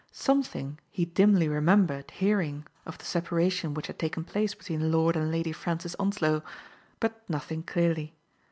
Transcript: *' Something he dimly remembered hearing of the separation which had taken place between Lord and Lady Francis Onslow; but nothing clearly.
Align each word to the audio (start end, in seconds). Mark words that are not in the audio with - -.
*' 0.05 0.11
Something 0.11 0.79
he 0.89 1.05
dimly 1.05 1.47
remembered 1.47 2.09
hearing 2.09 2.65
of 2.87 2.97
the 2.97 3.05
separation 3.05 3.75
which 3.75 3.85
had 3.85 3.99
taken 3.99 4.23
place 4.23 4.55
between 4.55 4.91
Lord 4.91 5.15
and 5.15 5.31
Lady 5.31 5.51
Francis 5.51 5.95
Onslow; 5.99 6.41
but 6.99 7.21
nothing 7.29 7.61
clearly. 7.61 8.15